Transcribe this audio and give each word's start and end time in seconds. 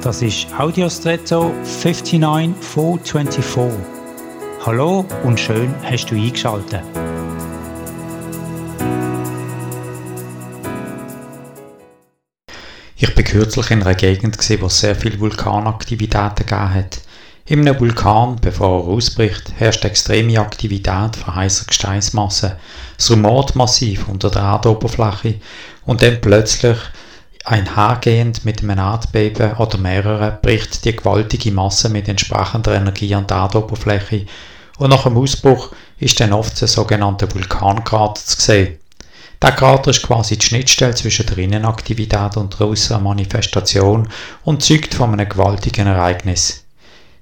Das 0.00 0.22
ist 0.22 0.46
Audiostretto 0.56 1.52
59424. 1.64 3.80
Hallo 4.64 5.04
und 5.24 5.40
schön 5.40 5.74
hast 5.82 6.06
du 6.06 6.14
eingeschaltet. 6.14 6.84
Ich 12.94 13.12
bin 13.12 13.24
kürzlich 13.24 13.72
in 13.72 13.82
einer 13.82 13.96
Gegend, 13.96 14.38
wo 14.60 14.66
es 14.66 14.78
sehr 14.78 14.94
viel 14.94 15.18
Vulkanaktivitäten 15.18 16.46
gegeben 16.46 16.74
hat. 16.74 17.00
In 17.46 17.66
einem 17.66 17.80
Vulkan, 17.80 18.36
bevor 18.40 18.82
er 18.82 18.88
ausbricht, 18.88 19.52
herrscht 19.56 19.84
extreme 19.84 20.38
Aktivität 20.38 21.16
von 21.16 21.34
heißer 21.34 21.64
Gesteinsmasse, 21.66 22.56
das 22.96 23.10
Rumortmassiv 23.10 24.06
unter 24.06 24.30
der 24.30 24.42
Erdoberfläche 24.42 25.40
und 25.86 26.02
dann 26.02 26.20
plötzlich 26.20 26.78
Einhergehend 27.50 28.44
mit 28.44 28.62
einem 28.62 28.78
Erdbeben 28.78 29.54
oder 29.54 29.78
mehreren 29.78 30.36
bricht 30.42 30.84
die 30.84 30.94
gewaltige 30.94 31.50
Masse 31.50 31.88
mit 31.88 32.06
entsprechender 32.06 32.74
Energie 32.74 33.14
an 33.14 33.26
die 33.26 33.32
Erdoberfläche 33.32 34.26
und 34.76 34.90
nach 34.90 35.04
dem 35.04 35.16
Ausbruch 35.16 35.72
ist 35.98 36.20
dann 36.20 36.34
oft 36.34 36.60
der 36.60 36.68
sogenannte 36.68 37.32
Vulkankrater 37.34 38.22
zu 38.22 38.38
sehen. 38.38 38.78
Der 39.40 39.52
Krater 39.52 39.92
ist 39.92 40.02
quasi 40.02 40.36
die 40.36 40.44
Schnittstelle 40.44 40.94
zwischen 40.94 41.24
der 41.24 41.38
Innenaktivität 41.38 42.36
und 42.36 42.60
der 42.60 42.66
äußeren 42.66 43.02
Manifestation 43.02 44.08
und 44.44 44.62
zeugt 44.62 44.94
von 44.94 45.12
einem 45.12 45.28
gewaltigen 45.28 45.86
Ereignis. 45.86 46.64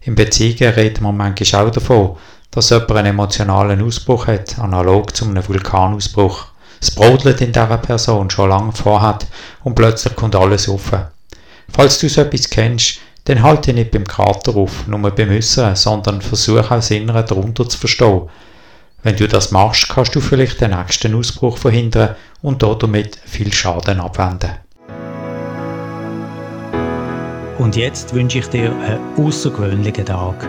Im 0.01 0.17
Beziehungen 0.17 0.75
redet 0.75 1.01
man 1.01 1.17
manchmal 1.17 1.67
auch 1.69 1.70
davon, 1.70 2.17
dass 2.51 2.70
jemand 2.70 2.91
einen 2.91 3.06
emotionalen 3.09 3.81
Ausbruch 3.81 4.27
hat, 4.27 4.59
analog 4.59 5.15
zu 5.15 5.25
einem 5.27 5.47
Vulkanausbruch. 5.47 6.47
Es 6.80 6.91
brodelt 6.91 7.41
in 7.41 7.53
dieser 7.53 7.79
Person 7.79 8.30
schon 8.30 8.51
lange 8.51 8.73
vorhat 8.73 9.27
und 9.65 9.75
plötzlich 9.75 10.15
kommt 10.15 10.37
alles 10.37 10.69
offen. 10.69 11.05
Falls 11.69 11.98
du 11.98 12.09
so 12.09 12.21
etwas 12.21 12.51
kennst, 12.51 12.98
dann 13.25 13.42
halte 13.42 13.73
nicht 13.73 13.91
beim 13.91 14.06
Krater 14.06 14.55
auf, 14.55 14.87
nur 14.87 15.11
beim 15.11 15.31
Äußeren, 15.31 15.75
sondern 15.75 16.23
versuche 16.23 16.65
auch 16.65 16.69
das 16.69 16.91
Innere 16.91 17.25
darunter 17.25 17.69
zu 17.69 17.77
verstehen. 17.77 18.28
Wenn 19.03 19.17
du 19.17 19.28
das 19.28 19.50
machst, 19.50 19.89
kannst 19.89 20.15
du 20.15 20.20
vielleicht 20.20 20.61
den 20.61 20.70
nächsten 20.70 21.15
Ausbruch 21.15 21.59
verhindern 21.59 22.17
und 22.42 22.62
damit 22.62 23.19
viel 23.25 23.53
Schaden 23.53 24.00
abwenden. 24.00 24.50
Und 27.59 27.75
jetzt 27.75 28.15
wünsche 28.15 28.39
ich 28.39 28.47
dir 28.48 28.70
einen 28.70 29.00
außergewöhnlichen 29.17 30.06
Tag. 30.06 30.48